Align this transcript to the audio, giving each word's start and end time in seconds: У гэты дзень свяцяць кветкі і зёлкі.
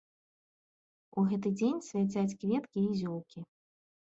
У 1.19 1.25
гэты 1.31 1.47
дзень 1.59 1.83
свяцяць 1.89 2.37
кветкі 2.45 2.79
і 2.89 2.97
зёлкі. 3.05 3.39